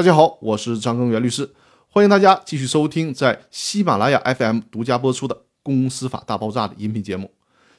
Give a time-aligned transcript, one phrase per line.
[0.00, 1.50] 大家好，我是张根源律师，
[1.88, 7.30] 欢迎大家继续收听在喜马拉雅 FM 独家播出的《公司法大爆炸》的音频节目。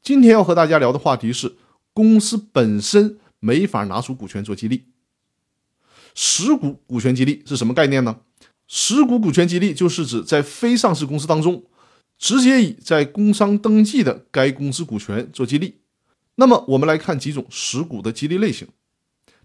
[0.00, 1.56] 今天要和大家聊的话题是：
[1.92, 4.84] 公司本身没法拿出股权做激励。
[6.14, 8.20] 实股股权激励是什么概念呢？
[8.68, 11.64] 实股股权激励就是指在非上市公司当中，
[12.16, 15.80] 直接以在工商登记的该公司股权做激励。
[16.36, 18.68] 那么，我们来看几种实股的激励类型。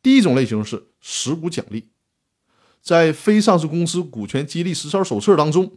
[0.00, 1.88] 第一种类型是实股奖励。
[2.82, 5.70] 在非上市公司股权激励实操手册当中，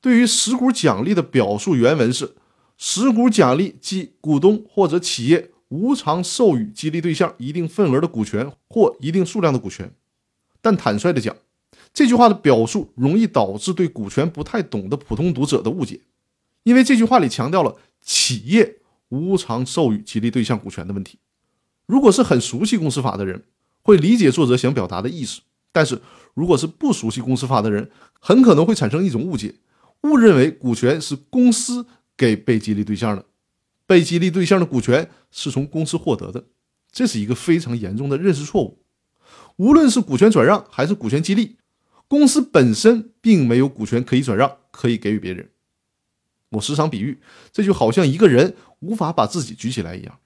[0.00, 2.36] 对于实股奖励的表述原文是：
[2.78, 9.92] 实股奖励即股东或者企业无偿授予激励对象一定份额的股权或一定数量的股权。
[10.60, 11.36] 但坦率的讲，
[11.92, 16.00] 这句话的表述容易导致对股权不太懂的普通读者的误解，
[16.62, 18.76] 因为这句话里强调了企业
[19.08, 21.18] 无偿授予激励对象股权的问题。
[21.86, 23.42] 如果是很熟悉公司法的人，
[23.82, 25.40] 会理解作者想表达的意思，
[25.72, 26.00] 但是。
[26.34, 29.54] 如果是不熟悉公司法的人，很可能会产生一种误解，
[30.04, 31.84] 误认为股权是公司
[32.16, 33.26] 给被激励对象的，
[33.86, 36.46] 被激励对象的股权是从公司获得的，
[36.90, 38.82] 这是一个非常严重的认识错误。
[39.56, 41.58] 无论是股权转让还是股权激励，
[42.08, 45.50] 公司本身并没有股权可以转让，可以给予别人。
[46.52, 47.20] 我时常比喻，
[47.52, 50.18] 这就好像一个人无法把自己举起来一样，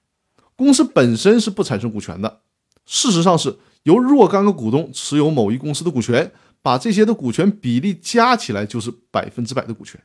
[0.55, 2.43] 公司本身是不产生股权的，
[2.85, 3.57] 事实上是。
[3.87, 9.97] 由若干个股东持有某一公司的股权，把这些的股权比例加起来就是百分之百的股权。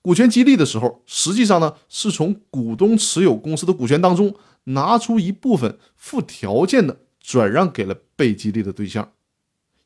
[0.00, 9.12] 股权激励的时候，实际上呢是从股东持有公司的股权当中拿出一部分附条件的转让给了被激励的对象。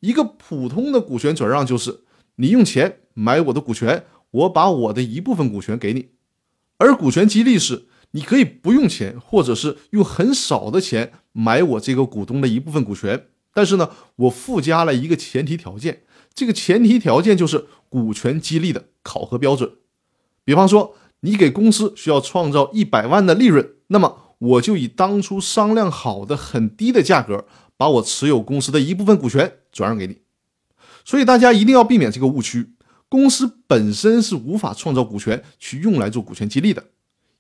[0.01, 2.05] 一个普通的股权转让就是
[2.37, 6.07] 你用钱买我的股权，我把我的一部分股权给你；
[6.79, 7.89] 而股权激励是。
[8.13, 19.71] 你可以不用钱，或者是用很少的钱买我这个股东的一部分股权，但是呢，我附加了一个前提条件，这个前提条件就是股权激励的考核标准。
[20.45, 27.45] 比方说，你给公司需要创造一百万的利润，那么我就以当初商量好的很低的价格，
[27.77, 30.23] 把我持有公司的一部分股权转让给你。
[31.05, 32.71] 所以大家一定要避免这个误区，
[33.11, 36.85] 公司本身是无法创造股权去用来做股权激励的。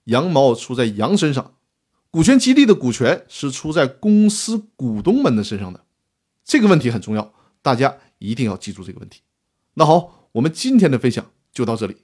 [0.04, 1.54] 羊毛出在羊身上，
[2.16, 5.84] 股权激励的股权是出在公司股东们的身上的，
[6.46, 9.20] 这个问题很重要，大家一定要记住这个问题。
[9.74, 11.94] 那好，我们今天的分享就到这里，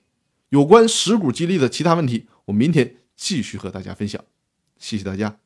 [0.51, 4.23] 有关实股激励的其他问题，我明天继续和大家分享。
[4.77, 5.42] 谢谢大家。